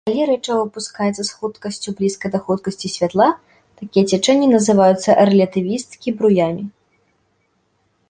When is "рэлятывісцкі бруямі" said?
5.27-6.63